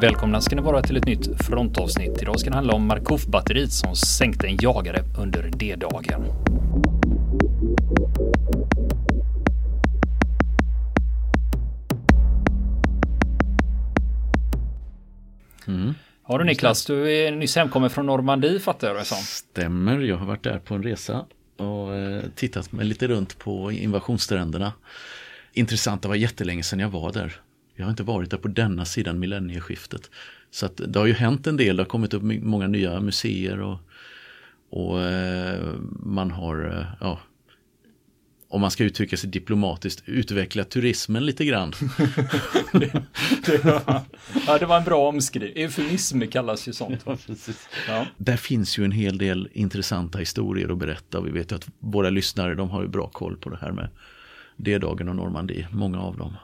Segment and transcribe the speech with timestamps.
[0.00, 2.22] Välkomna ska ni vara till ett nytt frontavsnitt.
[2.22, 6.24] Idag ska det handla om Markov-batteriet som sänkte en jagare under D-dagen.
[15.66, 15.94] Mm.
[16.28, 19.18] Ja du Niklas, du är nyss hemkommen från Normandie fattar jag det som.
[19.18, 23.72] Stämmer, jag har varit där på en resa och eh, tittat mig lite runt på
[23.72, 24.72] invasionsstränderna.
[25.52, 27.40] Intressant, det var jättelänge sedan jag var där.
[27.78, 30.10] Jag har inte varit där på denna sidan millennieskiftet.
[30.50, 33.60] Så att det har ju hänt en del, det har kommit upp många nya museer
[33.60, 33.78] och,
[34.70, 37.20] och eh, man har, eh, ja,
[38.48, 41.72] om man ska uttrycka sig diplomatiskt, utveckla turismen lite grann.
[42.72, 43.02] det,
[43.46, 44.00] det, var,
[44.46, 45.62] ja, det var en bra omskrivning.
[45.64, 47.06] Eufemism kallas ju sånt.
[47.06, 47.16] Va?
[47.88, 48.06] Ja.
[48.16, 51.20] Där finns ju en hel del intressanta historier att berätta.
[51.20, 53.88] Vi vet ju att våra lyssnare de har ju bra koll på det här med
[54.56, 56.36] D-dagen och Normandie, många av dem.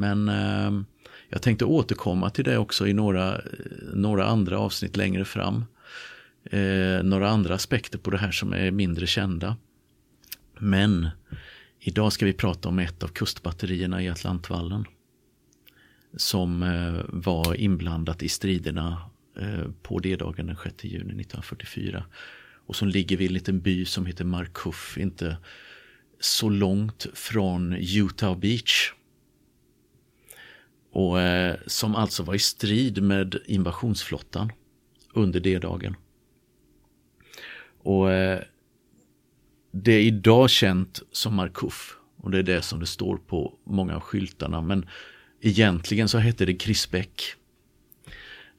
[0.00, 0.82] Men eh,
[1.28, 3.40] jag tänkte återkomma till det också i några,
[3.94, 5.64] några andra avsnitt längre fram.
[6.44, 9.56] Eh, några andra aspekter på det här som är mindre kända.
[10.58, 11.08] Men
[11.80, 14.84] idag ska vi prata om ett av kustbatterierna i Atlantvallen.
[16.16, 19.02] Som eh, var inblandat i striderna
[19.40, 22.04] eh, på D-dagen den 6 juni 1944.
[22.66, 25.36] Och som ligger vid en liten by som heter Markuff, inte
[26.20, 28.92] så långt från Utah Beach.
[30.92, 34.52] Och eh, som alltså var i strid med invasionsflottan
[35.14, 35.96] under D-dagen.
[37.82, 38.40] Och eh,
[39.72, 43.96] det är idag känt som Markuf och det är det som det står på många
[43.96, 44.60] av skyltarna.
[44.60, 44.86] Men
[45.40, 47.36] egentligen så hette det Krisbeck,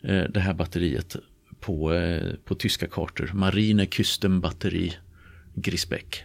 [0.03, 1.15] Eh, det här batteriet
[1.59, 3.31] på, eh, på tyska kartor.
[3.33, 4.93] Marine Küstenbatteri
[5.55, 6.23] Grisbeck.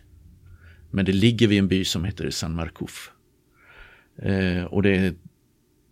[0.90, 3.11] Men det ligger vid en by som heter San Markuf.
[4.22, 5.14] Eh, och det är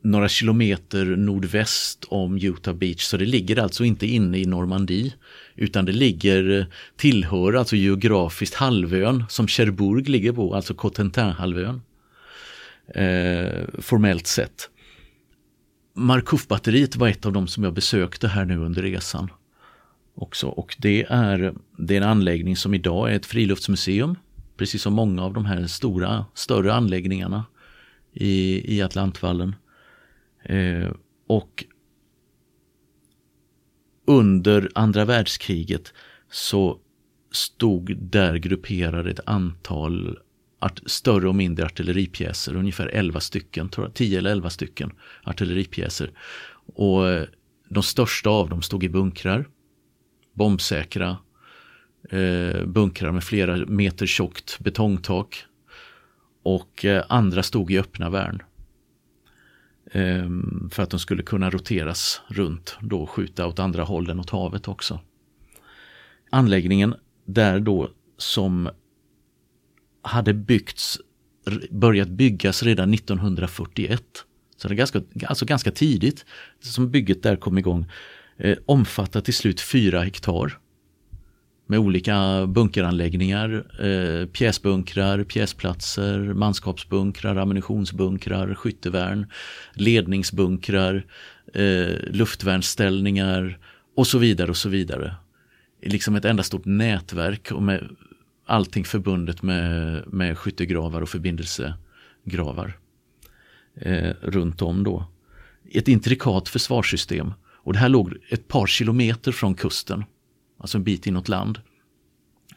[0.05, 3.03] några kilometer nordväst om Utah Beach.
[3.03, 5.13] Så det ligger alltså inte inne i Normandie.
[5.57, 6.67] Utan det ligger,
[6.97, 11.83] tillhör alltså geografiskt halvön som Cherbourg ligger på, alltså Cotentin-halvön.
[12.95, 14.71] Eh, formellt sett.
[15.95, 19.31] Markuf-batteriet var ett av de som jag besökte här nu under resan.
[20.15, 20.47] Också.
[20.47, 24.17] Och det är, det är en anläggning som idag är ett friluftsmuseum.
[24.57, 27.45] Precis som många av de här stora, större anläggningarna
[28.13, 29.55] i, i Atlantvallen.
[30.45, 30.91] Eh,
[31.27, 31.65] och
[34.07, 35.93] under andra världskriget
[36.31, 36.79] så
[37.33, 40.19] stod där grupperade ett antal
[40.87, 46.11] större och mindre artilleripjäser, ungefär 11 stycken, 10 eller 11 stycken artilleripjäser.
[46.75, 47.27] Och eh,
[47.69, 49.49] de största av dem stod i bunkrar,
[50.33, 51.17] bombsäkra
[52.11, 55.45] eh, bunkrar med flera meter tjockt betongtak.
[56.43, 58.43] Och eh, andra stod i öppna värn.
[59.95, 64.31] Ehm, för att de skulle kunna roteras runt då och skjuta åt andra hållen åt
[64.31, 65.01] havet också.
[66.31, 66.95] Anläggningen
[67.25, 68.71] där då som
[70.03, 70.99] hade byggts,
[71.71, 74.03] börjat byggas redan 1941.
[74.57, 76.25] Så det är ganska, alltså ganska tidigt
[76.61, 77.87] som bygget där kom igång.
[78.37, 80.59] Eh, omfattar till slut fyra hektar
[81.67, 89.27] med olika bunkeranläggningar, eh, pjäsbunkrar, pjäsplatser, manskapsbunkrar, ammunitionsbunkrar, skyttevärn,
[89.75, 91.07] ledningsbunkrar,
[91.55, 93.59] eh, luftvärnsställningar
[93.97, 95.15] och så vidare och så vidare.
[95.83, 97.89] Liksom ett enda stort nätverk och med
[98.47, 102.79] allting förbundet med, med skyttegravar och förbindelsegravar
[103.81, 105.05] eh, runt om då.
[105.73, 110.05] Ett intrikat försvarssystem och det här låg ett par kilometer från kusten
[110.65, 111.61] alltså en bit inåt land.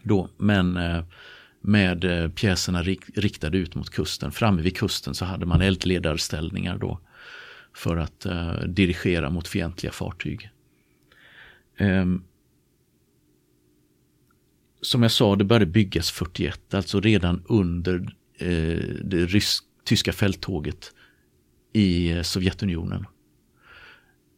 [0.03, 1.03] Då, men eh,
[1.61, 4.31] med eh, pjäserna riktade ut mot kusten.
[4.31, 6.99] Framme vid kusten så hade man eldledarställningar då
[7.73, 10.49] för att eh, dirigera mot fientliga fartyg.
[11.77, 12.23] Ehm,
[14.81, 18.15] som jag sa, det började byggas 41, alltså redan under
[19.03, 20.93] det rysk, tyska fälttåget
[21.73, 23.05] i Sovjetunionen.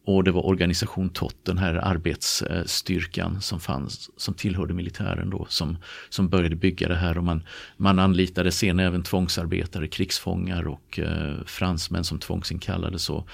[0.04, 5.78] Och det var organisation TOT, den här arbetsstyrkan som fanns, som tillhörde militären då, som,
[6.08, 7.18] som började bygga det här.
[7.18, 7.42] Och man,
[7.76, 13.28] man anlitade sen även tvångsarbetare, krigsfångar och eh, fransmän som tvångsinkallades och,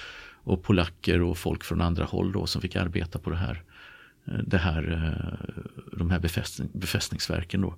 [0.45, 3.63] och polacker och folk från andra håll då som fick arbeta på det här,
[4.27, 7.61] eh, det här, eh, de här befästning, befästningsverken.
[7.61, 7.75] Då.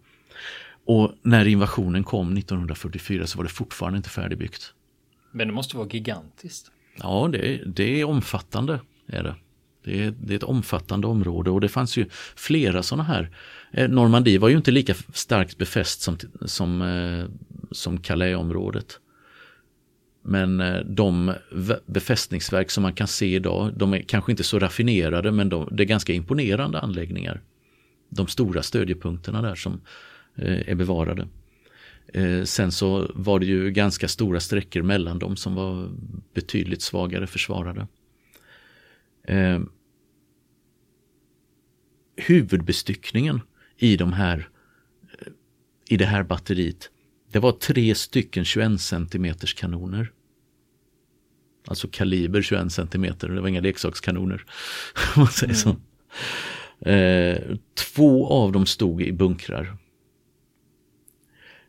[0.86, 4.74] Och när invasionen kom 1944 så var det fortfarande inte färdigbyggt.
[5.30, 6.70] Men det måste vara gigantiskt.
[7.02, 8.80] Ja, det, det är omfattande.
[9.06, 9.34] Är det.
[9.84, 12.06] Det, är, det är ett omfattande område och det fanns ju
[12.36, 13.30] flera sådana här.
[13.72, 17.24] Eh, Normandie var ju inte lika starkt befäst som, som, eh,
[17.70, 19.00] som Calais-området.
[20.22, 21.32] men eh, de
[21.86, 25.82] befästningsverk som man kan se idag, de är kanske inte så raffinerade men de, det
[25.82, 27.40] är ganska imponerande anläggningar.
[28.08, 29.80] De stora stödjepunkterna där som
[30.36, 31.28] är bevarade.
[32.14, 35.90] Eh, sen så var det ju ganska stora sträckor mellan dem som var
[36.34, 37.86] betydligt svagare försvarade.
[39.24, 39.60] Eh,
[42.16, 43.40] huvudbestyckningen
[43.76, 44.48] i, de här,
[45.18, 45.32] eh,
[45.88, 46.90] i det här batteriet,
[47.32, 50.12] det var tre stycken 21 cm kanoner.
[51.66, 54.44] Alltså kaliber 21 cm, det var inga leksakskanoner.
[55.16, 55.76] Man säger så.
[56.90, 59.76] Eh, två av dem stod i bunkrar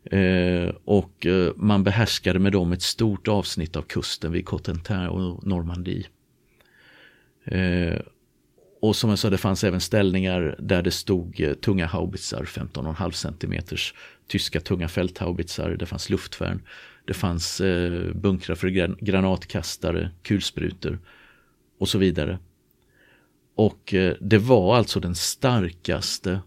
[0.10, 5.48] Eh, och eh, man behärskade med dem ett stort avsnitt av kusten vid Cotentin och
[5.48, 6.06] Normandie.
[7.46, 8.00] Eh,
[8.82, 13.12] och som jag sa, det fanns även ställningar där det stod eh, tunga haubitsar, 15,5
[13.12, 13.64] cm,
[14.28, 16.62] tyska tunga fälthaubitsar, det fanns luftvärn,
[17.06, 21.00] det fanns eh, bunkrar för gran granatkastare, kulsprutor
[21.80, 22.40] och så vidare.
[23.56, 26.40] Och eh, det var alltså den starkaste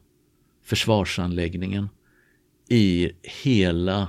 [0.65, 1.89] försvarsanläggningen
[2.69, 4.09] i hela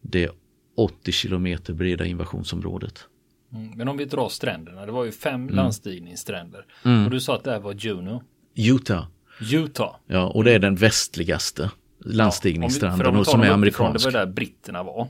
[0.00, 0.30] det
[0.76, 3.08] 80 kilometer breda invasionsområdet.
[3.52, 5.54] Mm, men om vi drar stränderna, det var ju fem mm.
[5.54, 6.66] landstigningsstränder.
[6.84, 7.04] Mm.
[7.04, 8.22] Och du sa att det här var Juno.
[8.54, 9.06] Utah.
[9.52, 9.96] Utah.
[10.06, 11.70] Ja, och det är den västligaste
[12.04, 14.04] landstigningsstranden ja, och som är amerikansk.
[14.04, 15.08] Det var där britterna var.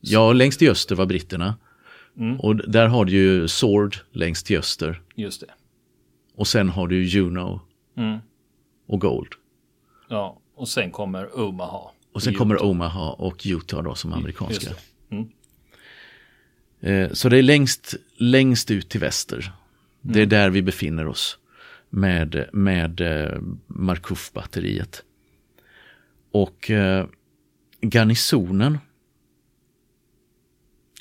[0.00, 1.54] Ja, längst i öster var britterna.
[2.16, 2.40] Mm.
[2.40, 5.02] Och där har du ju Sword längst i öster.
[5.14, 5.46] Just det.
[6.36, 7.60] Och sen har du Juno.
[7.96, 8.18] Mm.
[8.86, 9.32] Och Gold.
[10.08, 11.90] Ja, och sen kommer Omaha.
[12.16, 14.70] Och sen kommer Omaha och Utah då som amerikanska.
[15.10, 15.28] Mm.
[16.80, 19.52] Eh, så det är längst, längst ut till väster.
[20.00, 20.28] Det är mm.
[20.28, 21.38] där vi befinner oss
[21.90, 25.02] med, med eh, Markuf-batteriet.
[26.30, 27.06] Och eh,
[27.80, 28.78] garnisonen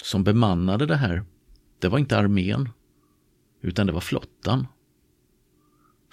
[0.01, 1.23] som bemannade det här,
[1.79, 2.69] det var inte armén,
[3.61, 4.67] utan det var flottan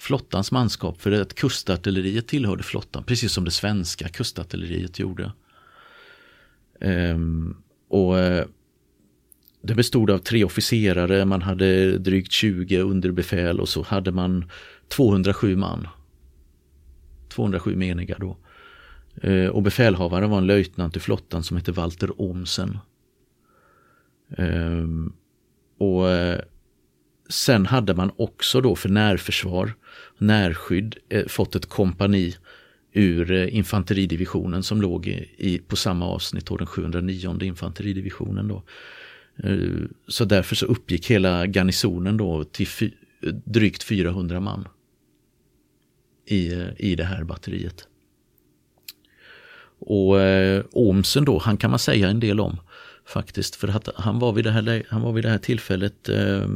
[0.02, 5.32] flottans manskap för att kustartilleriet tillhörde flottan, precis som det svenska kustartilleriet gjorde.
[6.80, 7.56] Ehm,
[7.88, 8.46] och eh,
[9.62, 14.50] det bestod av tre officerare, man hade drygt 20 underbefäl och så hade man
[14.88, 15.88] 207 man.
[17.28, 18.36] 207 meniga då.
[19.22, 22.78] Ehm, och befälhavaren var en löjtnant i flottan som hette Walter Omsen.
[24.36, 25.12] Ehm,
[25.78, 26.40] och eh,
[27.32, 29.74] Sen hade man också då för närförsvar,
[30.18, 32.34] närskydd, eh, fått ett kompani
[32.92, 35.06] ur eh, infanteridivisionen som låg
[35.36, 38.48] i, på samma avsnitt, då, den 709 infanteridivisionen.
[38.48, 38.62] Då.
[39.44, 42.90] Eh, så därför så uppgick hela garnisonen då till fy,
[43.44, 44.68] drygt 400 man
[46.26, 47.88] i, eh, i det här batteriet.
[49.78, 52.56] Och eh, Omsen då, han kan man säga en del om
[53.06, 53.56] faktiskt.
[53.56, 56.48] För att han var vid det här, han var vid det här tillfället eh,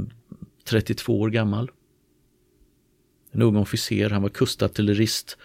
[0.66, 1.70] 32 år gammal.
[3.30, 5.38] En ung officer, han var kustartillerist.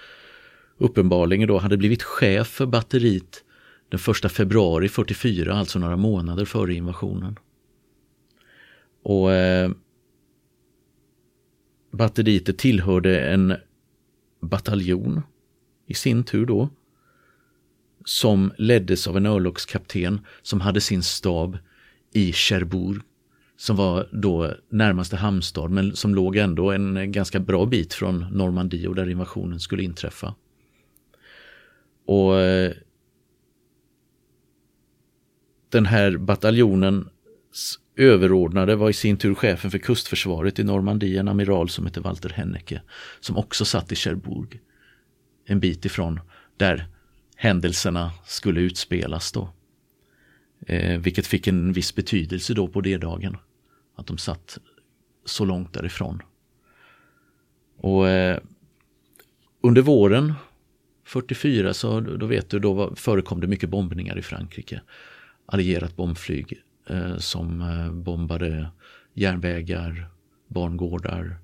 [0.77, 3.43] Uppenbarligen då hade blivit chef för batteriet
[3.89, 7.39] den 1 februari 44, alltså några månader före invasionen.
[9.03, 9.71] Och eh,
[11.91, 13.55] batteriet tillhörde en
[14.41, 15.21] bataljon
[15.87, 16.69] i sin tur då
[18.05, 21.57] som leddes av en örlogskapten som hade sin stab
[22.13, 23.01] i Cherbourg
[23.61, 28.87] som var då närmaste hamnstad men som låg ändå en ganska bra bit från Normandie
[28.87, 30.35] och där invasionen skulle inträffa.
[32.05, 32.71] Och eh,
[35.69, 41.69] den här bataljonens överordnade var i sin tur chefen för kustförsvaret i Normandie, en amiral
[41.69, 42.81] som hette Walter Hennecke,
[43.19, 44.59] som också satt i Cherbourg,
[45.45, 46.19] en bit ifrån
[46.57, 46.87] där
[47.35, 49.53] händelserna skulle utspelas då.
[50.67, 53.37] Eh, vilket fick en viss betydelse då på D-dagen
[54.01, 54.57] att de satt
[55.25, 56.21] så långt därifrån.
[57.77, 58.39] Och eh,
[59.61, 60.33] under våren
[61.05, 64.81] 44 så då vet du, då var, förekom det mycket bombningar i Frankrike.
[65.45, 68.69] Allierat bombflyg eh, som eh, bombade
[69.13, 70.09] järnvägar,
[70.47, 71.37] barngårdar,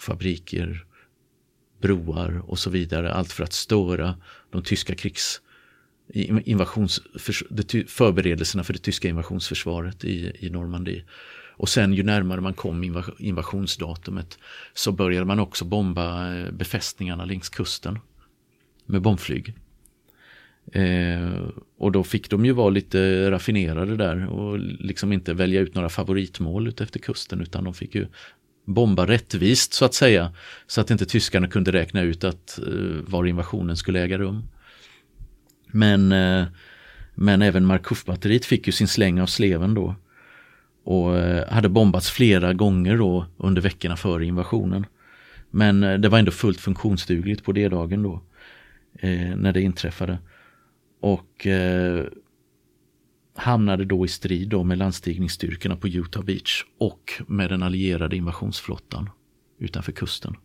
[0.00, 0.86] fabriker,
[1.80, 3.12] broar och så vidare.
[3.12, 4.16] Allt för att störa
[4.50, 5.40] de tyska krigs
[6.44, 7.02] invasions,
[7.86, 11.04] förberedelserna för det tyska invasionsförsvaret i, i Normandie.
[11.58, 14.38] Och sen ju närmare man kom invasionsdatumet
[14.74, 17.98] så började man också bomba eh, befästningarna längs kusten
[18.86, 19.54] med bombflyg.
[20.72, 21.48] Eh,
[21.78, 25.88] och då fick de ju vara lite raffinerade där och liksom inte välja ut några
[25.88, 28.06] favoritmål utefter kusten utan de fick ju
[28.64, 30.32] bomba rättvist så att säga.
[30.66, 32.64] Så att inte tyskarna kunde räkna ut att eh,
[33.06, 34.44] var invasionen skulle äga rum.
[35.66, 36.46] Men, eh,
[37.14, 39.94] men även Markuffbatteriet fick ju sin släng av sleven då
[40.86, 44.86] och eh, hade bombats flera gånger då under veckorna före invasionen.
[45.50, 48.22] Men eh, det var ändå fullt funktionsdugligt på D-dagen då
[48.98, 50.18] eh, när det inträffade.
[51.00, 52.04] Och eh,
[53.34, 59.10] hamnade då i strid då med landstigningsstyrkorna på Utah Beach och med den allierade invasionsflottan
[59.58, 60.36] utanför kusten.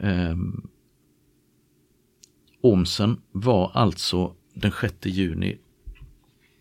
[0.00, 0.36] Eh,
[2.60, 5.58] Omsen var alltså den 6 juni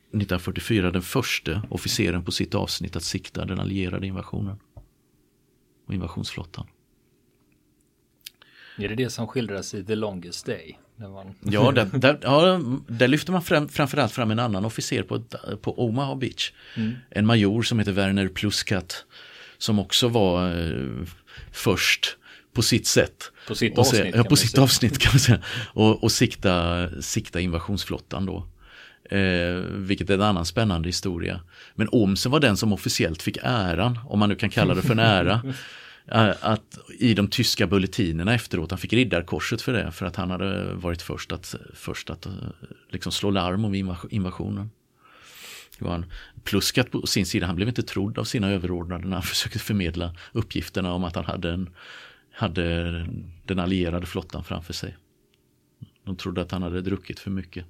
[0.10, 4.60] 1944 den första officeren på sitt avsnitt att sikta den allierade invasionen
[5.88, 6.68] och invasionsflottan.
[8.78, 10.78] Är det det som skildras i The Longest Day?
[10.96, 11.36] Man...
[11.42, 15.20] Ja, där, där, ja, där lyfter man fram, framförallt fram en annan officer på,
[15.62, 16.52] på Omaha Beach.
[16.76, 16.96] Mm.
[17.10, 19.06] En major som heter Werner Pluskat.
[19.58, 21.06] Som också var eh,
[21.52, 22.18] först
[22.54, 23.32] på sitt sätt.
[23.48, 24.16] På sitt avsnitt?
[24.16, 25.42] ja, på sitt avsnitt kan man säga.
[25.74, 28.48] Och, och sikta, sikta invasionsflottan då.
[29.10, 31.40] Eh, vilket är en annan spännande historia.
[31.76, 34.92] Men Omsen var den som officiellt fick äran, om man nu kan kalla det för
[34.92, 35.42] en ära,
[36.12, 40.32] Eh, att i de tyska bulletinerna efteråt, han fick riddarkorset för det, för att han
[40.32, 42.34] hade varit först att, först att eh,
[42.90, 43.76] liksom slå larm om
[44.10, 44.70] invasionen.
[45.80, 46.06] Det var en
[46.44, 50.16] pluskat på sin sida, han blev inte trodd av sina överordnade när han försökte förmedla
[50.32, 51.70] uppgifterna om att han hade, en,
[52.32, 52.92] hade
[53.46, 54.98] den allierade flottan framför sig.
[56.06, 57.66] De trodde att han hade druckit för mycket.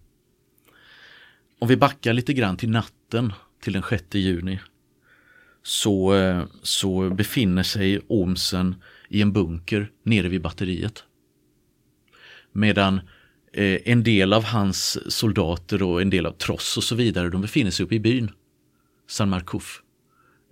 [1.60, 4.60] Om vi backar lite grann till natten till den 6 juni
[5.63, 8.75] så, eh, så befinner sig Omsen
[9.10, 11.04] i en bunker nere vid batteriet.
[12.51, 13.01] Medan
[13.54, 17.42] eh, en del av hans soldater och en del av Tross och så vidare, de
[17.42, 18.32] befinner sig uppe i byn.
[19.08, 19.82] San Marcouf.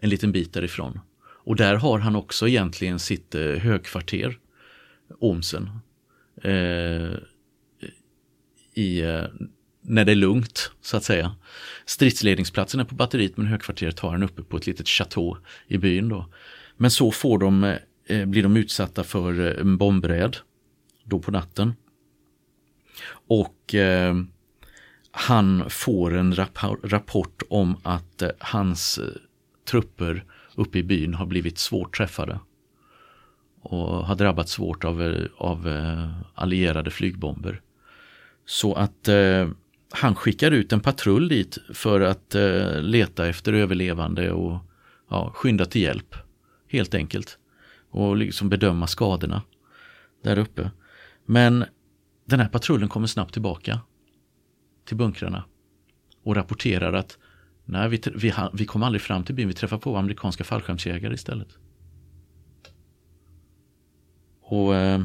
[0.02, 1.00] En liten bit därifrån.
[1.24, 4.40] Och där har han också egentligen sitt eh, högkvarter,
[5.20, 5.70] Omsen.
[6.44, 7.18] Eh,
[8.74, 9.26] i, eh,
[9.88, 11.36] när det är lugnt, så att säga.
[11.86, 16.10] Stridsledningsplatsen är på batteriet men högkvarteret har den uppe på ett litet chateau i byn.
[16.10, 16.26] Då.
[16.78, 17.78] Men så får de,
[18.08, 20.38] eh, blir de utsatta för eh, en bombräd
[21.04, 21.74] då på natten.
[23.28, 24.16] Och eh,
[25.12, 26.36] han får en
[26.84, 29.06] rapport om att eh, hans eh,
[29.70, 30.24] trupper
[30.56, 32.40] uppe i byn har blivit svårt träffade.
[33.62, 37.62] Och har drabbats svårt av, eh, av eh, allierade flygbomber.
[38.46, 39.10] Så att
[39.90, 44.60] han skickar ut en patrull dit för att eh, leta efter överlevande och
[45.10, 46.16] ja, skynda till hjälp.
[46.68, 47.38] Helt enkelt.
[47.90, 49.42] Och liksom bedöma skadorna
[50.24, 50.72] där uppe.
[51.26, 51.66] Men
[52.26, 53.80] den här patrullen kommer snabbt tillbaka
[54.86, 55.44] till bunkrarna
[56.24, 57.18] och rapporterar att
[57.66, 61.58] nej, vi, vi, vi kom aldrig fram till byn, vi träffade på amerikanska fallskärmsjägare istället.
[64.42, 65.04] Och eh,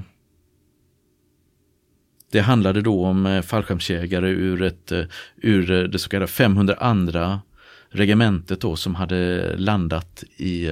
[2.33, 5.05] det handlade då om eh, fallskärmsjägare ur, ett, eh,
[5.37, 7.41] ur eh, det så kallade 500 andra
[7.89, 10.71] regementet då som hade landat i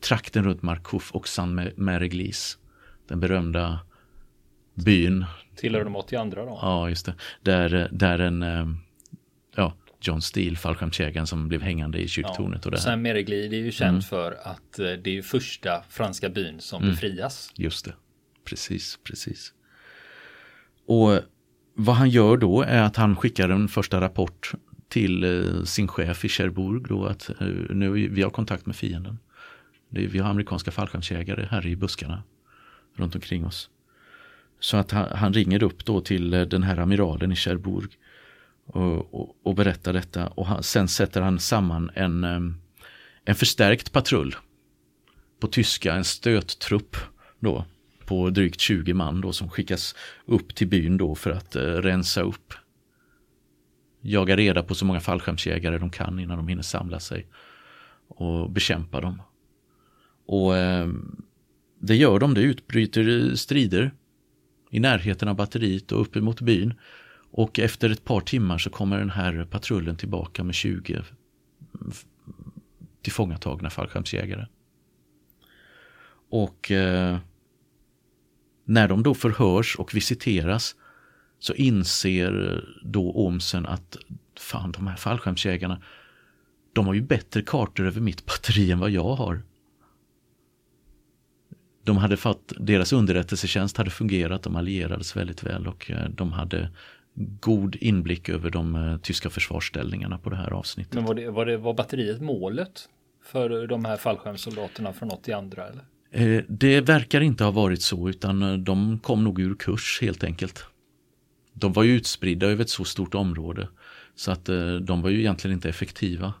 [0.00, 2.58] trakten runt Marcouf och San Mereglis.
[3.08, 3.78] Den berömda
[4.74, 5.24] byn.
[5.56, 6.58] Tillhör de 82 då?
[6.62, 7.14] Ja, just det.
[7.42, 8.44] Där, där en
[9.56, 12.64] ja, John Steele, fallskärmsjägaren som blev hängande i kyrktornet.
[12.64, 14.02] Ja, och San Mereglis är ju känd mm.
[14.02, 16.94] för att det är första franska byn som mm.
[16.94, 17.52] befrias.
[17.56, 17.94] Just det,
[18.44, 19.52] precis, precis.
[20.86, 21.20] Och
[21.74, 24.52] vad han gör då är att han skickar en första rapport
[24.88, 29.18] till eh, sin chef i Cherbourg då att eh, nu vi har kontakt med fienden.
[29.88, 32.22] Vi har amerikanska fallskärmsjägare här i buskarna
[32.96, 33.70] runt omkring oss.
[34.60, 37.90] Så att han, han ringer upp då till eh, den här amiralen i Cherbourg
[38.66, 42.24] och, och, och berättar detta och han, sen sätter han samman en,
[43.24, 44.36] en förstärkt patrull
[45.40, 46.96] på tyska, en stöttrupp
[47.40, 47.64] då
[48.06, 49.94] på drygt 20 man då som skickas
[50.26, 52.54] upp till byn då för att eh, rensa upp.
[54.00, 57.26] Jaga reda på så många fallskärmsjägare de kan innan de hinner samla sig
[58.08, 59.22] och bekämpa dem.
[60.26, 60.88] Och eh,
[61.80, 63.90] det gör de, det utbryter strider
[64.70, 66.74] i närheten av batteriet och uppemot byn.
[67.30, 71.02] Och efter ett par timmar så kommer den här patrullen tillbaka med 20
[73.02, 74.46] tillfångatagna fallskärmsjägare.
[76.30, 77.18] Och eh,
[78.64, 80.74] när de då förhörs och visiteras
[81.38, 83.96] så inser då Omsen att
[84.38, 85.82] fan de här fallskärmsjägarna
[86.72, 89.42] de har ju bättre kartor över mitt batteri än vad jag har.
[91.84, 96.70] De hade fått, deras underrättelsetjänst hade fungerat, de allierades väldigt väl och eh, de hade
[97.40, 100.94] god inblick över de eh, tyska försvarsställningarna på det här avsnittet.
[100.94, 102.88] Men var, det, var, det, var batteriet målet
[103.22, 105.84] för de här fallskärmssoldaterna från 82 eller?
[106.14, 110.24] Eh, det verkar inte ha varit så utan eh, de kom nog ur kurs helt
[110.24, 110.66] enkelt.
[111.52, 113.68] De var ju utspridda över ett så stort område
[114.14, 116.34] så att eh, de var ju egentligen inte effektiva.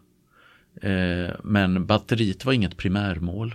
[1.42, 3.54] Men batteriet var inget primärmål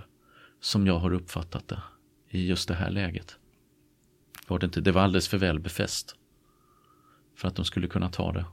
[0.61, 1.81] som jag har uppfattat det
[2.29, 3.37] i just det här läget.
[4.47, 6.15] Var det, inte, det var alldeles för väl befäst
[7.35, 8.45] för att de skulle kunna ta det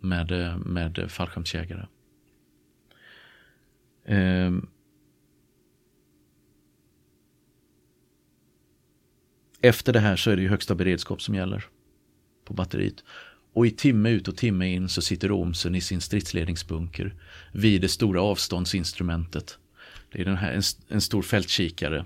[0.00, 1.86] med, med fallskärmsjägare.
[4.04, 4.68] Ehm,
[9.62, 11.64] efter det här så är det ju högsta beredskap som gäller
[12.44, 13.04] på batteriet.
[13.52, 17.14] Och i timme ut och timme in så sitter Omsen i sin stridsledningsbunker
[17.52, 19.58] vid det stora avståndsinstrumentet.
[20.12, 22.04] Det är den här, en, en stor fältkikare.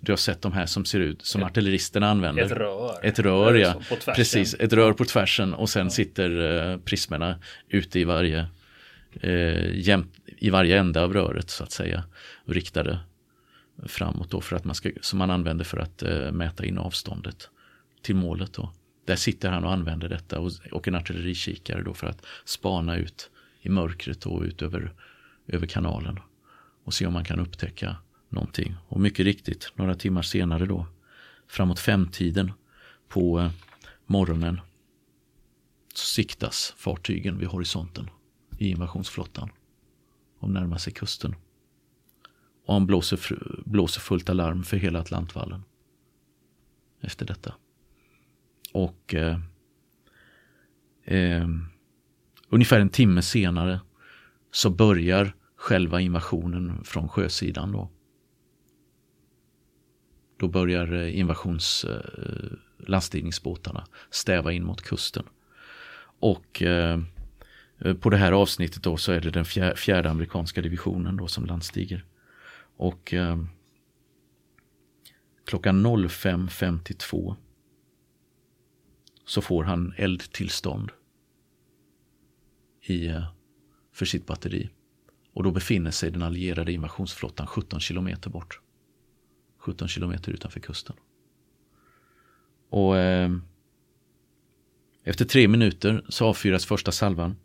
[0.00, 2.44] Du har sett de här som ser ut som ett, artilleristerna använder.
[2.44, 2.98] Ett rör.
[3.02, 3.80] Ett rör, ja.
[4.16, 5.90] Precis, ett rör på tvärsen och sen ja.
[5.90, 8.46] sitter uh, prismerna ute i varje,
[9.24, 12.04] uh, jämt, i varje ände av röret så att säga.
[12.46, 12.98] Och riktade
[13.82, 17.50] framåt då för att man ska, som man använder för att eh, mäta in avståndet
[18.02, 18.72] till målet då.
[19.04, 23.30] Där sitter han och använder detta och, och en artillerikikare då för att spana ut
[23.60, 24.92] i mörkret och ut över,
[25.46, 26.18] över kanalen
[26.84, 27.96] och se om man kan upptäcka
[28.28, 28.74] någonting.
[28.88, 30.86] Och mycket riktigt, några timmar senare då,
[31.46, 32.52] framåt femtiden
[33.08, 33.50] på eh,
[34.06, 34.60] morgonen,
[35.94, 38.10] så siktas fartygen vid horisonten
[38.58, 39.50] i invasionsflottan.
[40.40, 41.34] De närmar sig kusten.
[42.64, 43.18] Och han blåser,
[43.64, 45.62] blåser fullt alarm för hela Atlantvallen.
[47.00, 47.54] Efter detta.
[48.72, 49.38] Och eh,
[51.04, 51.48] eh,
[52.48, 53.80] ungefär en timme senare
[54.50, 57.72] så börjar själva invasionen från sjösidan.
[57.72, 57.90] Då,
[60.36, 62.52] då börjar eh, invasions eh,
[62.86, 65.24] landstigningsbåtarna stäva in mot kusten.
[66.20, 67.00] Och eh,
[67.78, 71.26] eh, på det här avsnittet då så är det den fjär, fjärde amerikanska divisionen då
[71.26, 72.04] som landstiger.
[72.76, 73.44] Och eh,
[75.44, 77.36] klockan 05.52
[79.24, 80.90] så får han eldtillstånd
[82.80, 83.24] i, eh,
[83.92, 84.70] för sitt batteri.
[85.32, 88.60] Och då befinner sig den allierade invasionsflottan 17 kilometer bort.
[89.58, 90.96] 17 kilometer utanför kusten.
[92.68, 93.30] Och eh,
[95.02, 97.36] efter tre minuter så avfyras första salvan.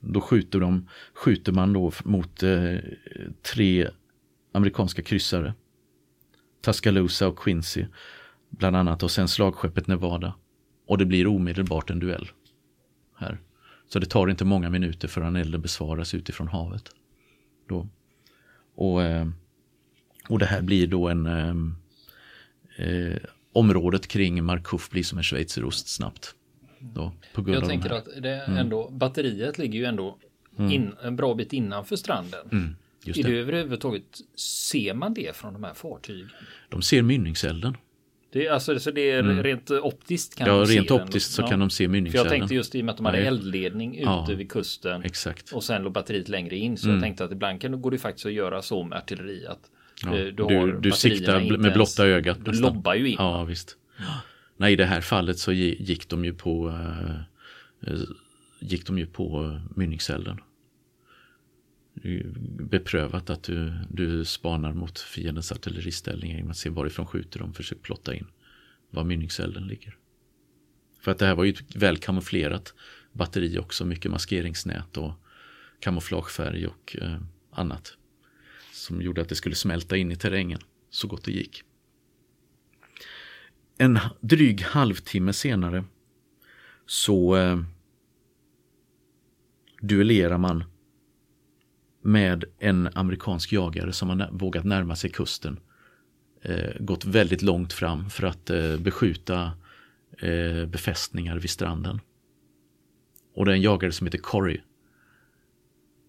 [0.00, 2.76] Då skjuter, de, skjuter man då mot eh,
[3.42, 3.90] tre
[4.58, 5.54] amerikanska kryssare.
[6.64, 7.86] Tuscaloosa och Quincy
[8.50, 10.34] bland annat och sen slagskeppet Nevada.
[10.86, 12.28] Och det blir omedelbart en duell.
[13.16, 13.38] Här.
[13.88, 16.82] Så det tar inte många minuter förrän elden besvaras utifrån havet.
[17.68, 17.88] Då.
[18.74, 19.28] Och, eh,
[20.28, 21.26] och det här blir då en...
[21.26, 21.54] Eh,
[22.86, 23.16] eh,
[23.52, 26.34] området kring Markuf blir som en schweizerost snabbt.
[26.78, 28.58] Då, på grund Jag tänker att det mm.
[28.58, 28.98] ändå, mm.
[28.98, 30.18] batteriet ligger ju ändå
[30.58, 30.72] mm.
[30.72, 32.48] in, en bra bit innanför stranden.
[32.52, 34.20] Mm, är det överhuvudtaget,
[34.70, 36.30] ser man det från de här fartygen?
[36.68, 37.76] De ser mynningselden.
[38.32, 39.42] Det är, alltså, så det är mm.
[39.42, 41.46] rent optiskt kan Ja, rent optiskt så ja.
[41.46, 42.28] kan de se mynningskällan.
[42.28, 45.02] För jag tänkte just i och med att de hade eldledning ute ja, vid kusten.
[45.04, 45.52] Exakt.
[45.52, 46.76] Och sen låg batteriet längre in.
[46.76, 46.96] Så mm.
[46.96, 49.46] jag tänkte att ibland kan, går det faktiskt att göra så med artilleri.
[49.46, 49.60] Att
[50.04, 50.16] ja.
[50.16, 52.38] Eh, du, du, du siktar med blotta ögat.
[52.44, 52.74] Du nästan.
[52.74, 53.16] lobbar ju in.
[53.18, 53.76] Ja, visst.
[54.56, 58.00] Nej, i det här fallet så gick de ju på uh,
[58.60, 60.40] gick de ju på mynningselden
[62.02, 62.26] Eh,
[62.70, 67.54] beprövat att du, du spanar mot fiendens artilleriställningar genom att se varifrån skjuter de.
[67.54, 68.26] försöker plotta in
[68.90, 69.96] var mynningselden ligger.
[71.00, 72.74] För att det här var ju ett väl kamouflerat
[73.12, 73.84] batteri också.
[73.84, 75.12] Mycket maskeringsnät och
[75.80, 77.96] kamouflagefärg och eh, annat.
[78.72, 81.62] Som gjorde att det skulle smälta in i terrängen så gott det gick.
[83.78, 85.84] En dryg halvtimme senare
[86.86, 87.60] så eh,
[89.80, 90.64] duellerar man
[92.02, 95.60] med en amerikansk jagare som har vågat närma sig kusten.
[96.42, 99.52] Eh, gått väldigt långt fram för att eh, beskjuta
[100.18, 102.00] eh, befästningar vid stranden.
[103.34, 104.60] Och det är en jagare som heter Corey.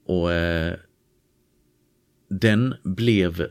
[0.05, 0.75] Och eh,
[2.29, 3.47] den blev,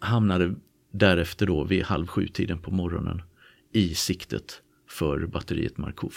[0.00, 0.54] hamnade
[0.90, 3.22] därefter då vid halv sju tiden på morgonen
[3.72, 6.14] i siktet för batteriet Markov.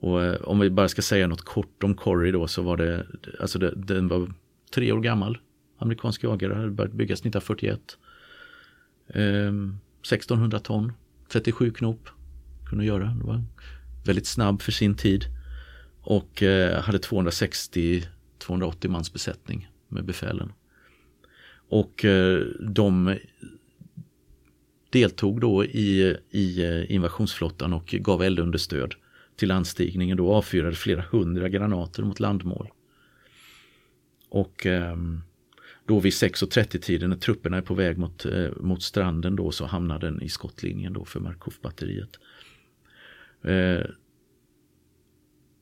[0.00, 3.06] Och eh, om vi bara ska säga något kort om Corrie då så var det,
[3.40, 4.32] alltså det, den var
[4.74, 5.38] tre år gammal.
[5.78, 7.80] Amerikansk jagare, hade börjat byggas 1941.
[9.14, 10.92] Ehm, 1600 ton,
[11.28, 12.08] 37 knop
[12.68, 13.04] kunde göra.
[13.04, 13.44] Det var
[14.06, 15.24] väldigt snabb för sin tid.
[16.02, 20.52] Och eh, hade 260-280 mans besättning med befälen.
[21.68, 23.16] Och eh, de
[24.90, 28.94] deltog då i, i eh, invasionsflottan och gav eldunderstöd
[29.40, 32.68] till landstigningen då avfyrade flera hundra granater mot landmål.
[34.28, 34.96] Och eh,
[35.86, 39.98] då vid 6.30-tiden när trupperna är på väg mot, eh, mot stranden då så hamnar
[39.98, 42.18] den i skottlinjen då för Markov-batteriet.
[43.42, 43.86] Eh,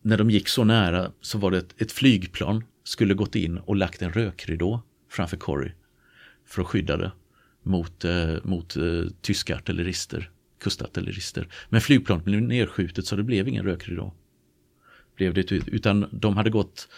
[0.02, 3.76] när de gick så nära så var det ett, ett flygplan skulle gått in och
[3.76, 5.72] lagt en rökridå framför Corrie
[6.46, 7.12] för att skydda det
[7.62, 11.48] mot, eh, mot eh, tyska artillerister, kustartillerister.
[11.68, 14.14] Men flygplanet blev nedskjutet så det blev ingen rökridå.
[15.16, 16.88] Blev det, utan de hade gått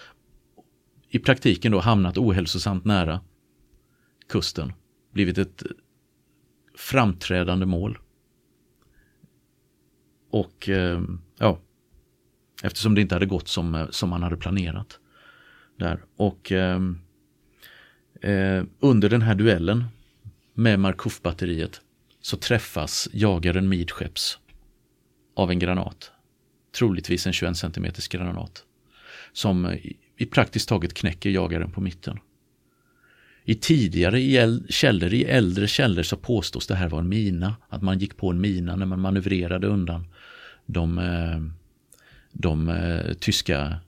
[1.08, 3.20] i praktiken då hamnat ohälsosamt nära
[4.28, 4.72] kusten.
[5.12, 5.62] Blivit ett
[6.74, 7.98] framträdande mål.
[10.30, 11.60] Och ehm, ja,
[12.62, 14.98] eftersom det inte hade gått som, eh, som man hade planerat.
[15.76, 16.04] Där.
[16.16, 16.98] Och ehm,
[18.20, 19.84] eh, under den här duellen
[20.54, 21.80] med Markov-batteriet
[22.20, 24.38] så träffas jagaren midskepps
[25.36, 26.10] av en granat.
[26.78, 28.64] Troligtvis en 21 cm granat.
[29.32, 29.78] Som eh,
[30.16, 32.18] i, praktiskt taget knäcker jagaren på mitten.
[33.44, 37.56] I tidigare i källor, i äldre källor så påstås det här vara en mina.
[37.68, 40.06] Att man gick på en mina när man manövrerade undan
[40.66, 41.40] de, eh,
[42.32, 43.78] de eh, tyska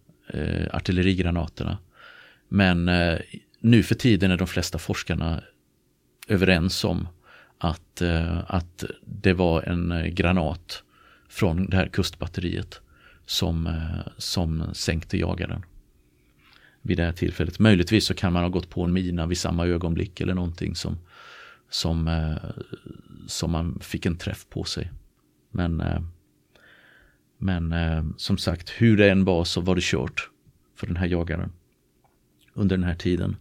[0.70, 1.78] artillerigranaterna.
[2.48, 2.90] Men
[3.60, 5.42] nu för tiden är de flesta forskarna
[6.28, 7.08] överens om
[7.64, 10.82] att, eh, att det var en eh, granat
[11.28, 12.80] från det här kustbatteriet
[13.26, 15.64] som, eh, som sänkte jagaren
[16.80, 17.58] vid det här tillfället.
[17.58, 20.98] Möjligtvis så kan man ha gått på en mina vid samma ögonblick eller någonting som,
[21.70, 22.28] som,
[23.26, 24.90] som man fick en träff på sig.
[25.50, 25.82] Men,
[27.38, 27.74] men
[28.16, 30.30] som sagt, hur det än var så var det kört
[30.76, 31.52] för den här jagaren
[32.54, 33.36] under den här tiden.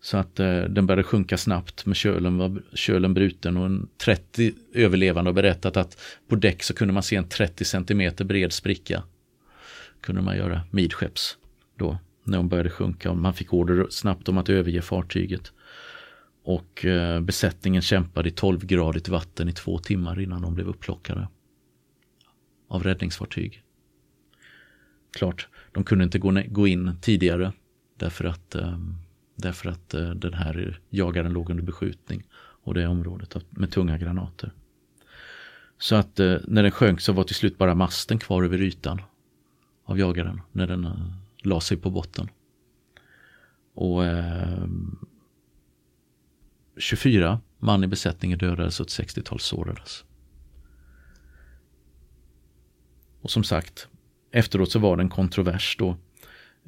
[0.00, 4.52] Så att eh, den började sjunka snabbt med kölen, var, kölen bruten och en 30
[4.74, 9.02] överlevande har berättat att på däck så kunde man se en 30 cm bred spricka.
[10.00, 11.36] Kunde man göra midskepps
[11.76, 15.52] då när hon började sjunka och man fick order snabbt om att överge fartyget.
[16.44, 21.28] Och eh, besättningen kämpade i 12-gradigt vatten i två timmar innan de blev upplockade
[22.68, 23.62] av räddningsfartyg.
[25.16, 27.52] Klart, de kunde inte gå, gå in tidigare
[27.96, 28.78] därför att, eh,
[29.38, 32.26] därför att eh, den här jagaren låg under beskjutning
[32.62, 34.52] och det området med tunga granater.
[35.78, 39.02] Så att eh, när den sjönk så var till slut bara masten kvar över ytan
[39.84, 42.28] av jagaren när den eh, la sig på botten.
[43.74, 44.66] Och eh,
[46.76, 50.04] 24 man i besättningen dödades och ett 60-tal sårades.
[53.20, 53.88] Och som sagt,
[54.30, 55.96] efteråt så var det en kontrovers då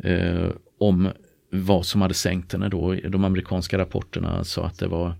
[0.08, 1.12] eh, om
[1.50, 2.94] vad som hade sänkt henne då.
[2.94, 5.14] De amerikanska rapporterna sa att det var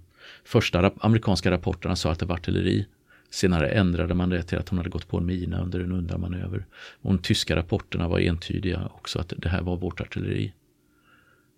[0.44, 2.86] första amerikanska rapporterna sa att det var artilleri
[3.30, 6.66] Senare ändrade man det till att hon hade gått på en mina under en undanmanöver.
[6.72, 10.52] Och de tyska rapporterna var entydiga också att det här var vårt artilleri.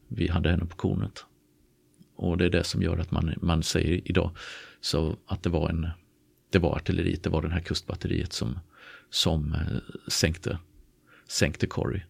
[0.08, 1.24] Vi hade henne på kornet.
[2.16, 4.30] Och det är det som gör att man, man säger idag
[4.80, 5.88] så att det var, en,
[6.50, 8.58] det var artilleriet, det var det här kustbatteriet som,
[9.10, 9.60] som eh,
[10.08, 10.58] sänkte,
[11.28, 12.02] sänkte Corrie.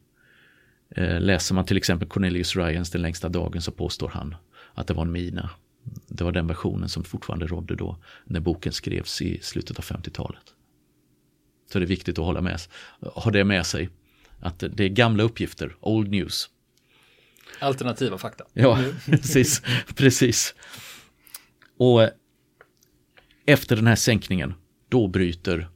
[0.97, 4.35] Eh, läser man till exempel Cornelius Ryans Den längsta dagen så påstår han
[4.75, 5.51] att det var en mina
[6.07, 10.55] det var den versionen som fortfarande rådde då när boken skrevs i slutet av 50-talet.
[11.73, 12.61] Så det är viktigt att hålla med,
[13.01, 13.89] ha det med sig.
[14.41, 16.51] Att det är gamla uppgifter, old news.
[17.59, 18.45] Alternativa fakta.
[18.53, 19.63] Ja, precis.
[19.95, 20.55] precis.
[21.77, 22.09] Och
[23.47, 24.55] efter den här sänkningen,
[24.89, 25.69] då bryter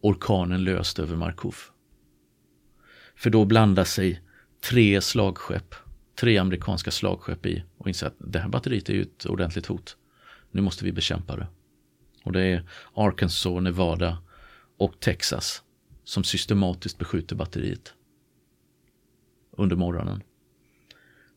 [0.00, 1.56] orkanen löst över Markov.
[3.20, 4.22] För då blandar sig
[4.60, 5.74] tre slagskepp
[6.20, 9.96] tre amerikanska slagskepp i och inser att det här batteriet är ju ett ordentligt hot.
[10.50, 11.46] Nu måste vi bekämpa det.
[12.24, 14.18] Och det är Arkansas, Nevada
[14.78, 15.62] och Texas
[16.04, 17.94] som systematiskt beskjuter batteriet
[19.50, 20.22] under morgonen.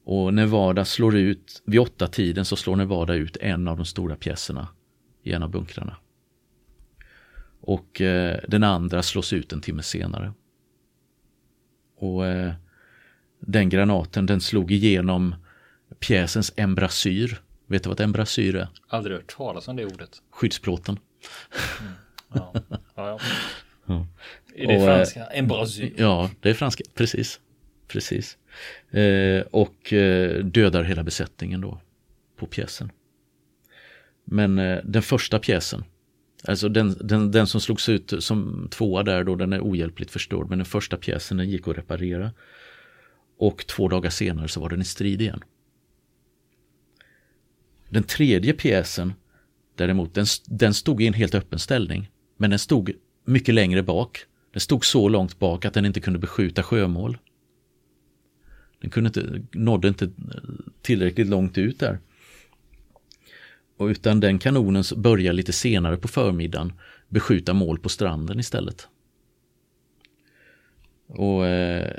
[0.04, 4.16] Och Nevada slår ut, vid åtta tiden så slår Nevada ut en av de stora
[4.16, 4.68] pjäserna
[5.24, 5.98] i en av bunkrarna.
[7.62, 10.34] Och eh, den andra slås ut en timme senare.
[12.04, 12.54] Och eh,
[13.40, 15.36] den granaten den slog igenom
[16.00, 17.42] pjäsens embrasyr.
[17.68, 18.68] Vet du vad embrasyr är?
[18.88, 20.22] Aldrig hört talas om det ordet.
[20.32, 21.00] Skyddsplåten.
[21.82, 21.94] Mm.
[22.34, 22.54] Ja.
[22.96, 23.20] Ja,
[23.86, 24.08] ja.
[24.56, 25.26] Är det och, eh, franska?
[25.26, 25.94] Embrasyr?
[25.98, 27.40] Ja, det är franska, precis.
[27.88, 28.38] Precis.
[28.92, 31.82] Eh, och eh, dödar hela besättningen då
[32.38, 32.92] på pjäsen.
[34.24, 35.84] Men eh, den första pjäsen,
[36.48, 40.50] alltså den, den, den som slogs ut som tvåa där då, den är ohjälpligt förstörd.
[40.50, 42.32] Men den första pjäsen den gick att reparera.
[43.38, 45.44] Och två dagar senare så var den i strid igen.
[47.90, 49.14] Den tredje pjäsen
[49.76, 52.10] däremot, den, den stod i en helt öppen ställning.
[52.38, 52.92] Men den stod
[53.26, 54.26] mycket längre bak.
[54.52, 57.18] Den stod så långt bak att den inte kunde beskjuta sjömål.
[58.82, 60.12] Den kunde inte, nådde inte
[60.82, 62.00] tillräckligt långt ut där.
[63.78, 66.74] Och utan den kanonen börjar lite senare på förmiddagen
[67.10, 68.88] beskjuta mål på stranden istället.
[71.08, 71.94] Och eh,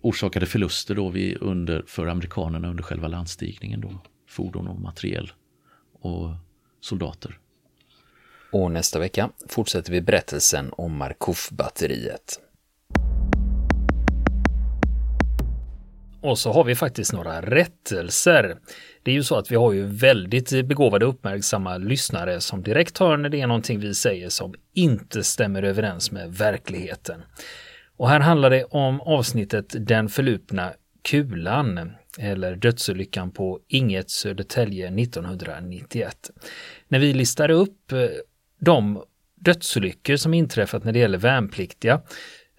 [0.00, 3.80] orsakade förluster då vi under, för amerikanerna under själva landstigningen.
[3.80, 4.02] Då.
[4.28, 5.32] Fordon och materiel
[5.92, 6.34] och
[6.80, 7.38] soldater.
[8.52, 12.40] Och nästa vecka fortsätter vi berättelsen om Markov-batteriet.
[16.22, 18.56] Och så har vi faktiskt några rättelser.
[19.02, 23.16] Det är ju så att vi har ju väldigt begåvade uppmärksamma lyssnare som direkt hör
[23.16, 27.22] när det är någonting vi säger som inte stämmer överens med verkligheten.
[27.96, 36.30] Och här handlar det om avsnittet Den förlupna kulan eller dödsolyckan på Inget Södertälje 1991.
[36.88, 37.98] När vi listar upp eh,
[38.60, 39.02] de
[39.40, 42.00] dödsolyckor som inträffat när det gäller värnpliktiga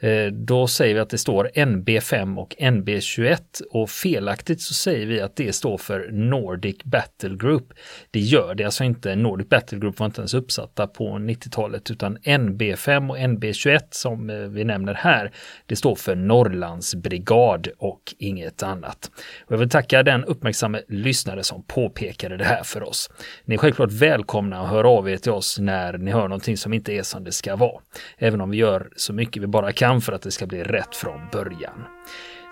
[0.01, 3.37] Eh, då säger vi att det står NB5 och NB21
[3.71, 7.73] och felaktigt så säger vi att det står för Nordic Battle Group.
[8.11, 9.15] Det gör det alltså inte.
[9.15, 14.35] Nordic Battle Group var inte ens uppsatta på 90-talet utan NB5 och NB21 som eh,
[14.35, 15.31] vi nämner här,
[15.65, 19.11] det står för Norrlands brigad och inget annat.
[19.45, 23.09] Och jag vill tacka den uppmärksamma lyssnare som påpekade det här för oss.
[23.45, 26.73] Ni är självklart välkomna att höra av er till oss när ni hör någonting som
[26.73, 27.81] inte är som det ska vara.
[28.17, 30.63] Även om vi gör så mycket vi bara kan kan för att det ska bli
[30.63, 31.85] rätt från början.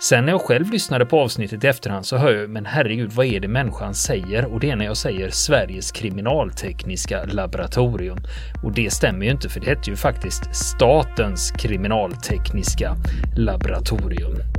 [0.02, 3.26] Sen när jag själv lyssnade på avsnittet i efterhand så hör jag, men herregud, vad
[3.26, 4.46] är det människan säger?
[4.46, 8.18] Och det är när jag säger Sveriges kriminaltekniska laboratorium.
[8.64, 12.96] Och det stämmer ju inte, för det hette ju faktiskt Statens kriminaltekniska
[13.38, 14.59] laboratorium.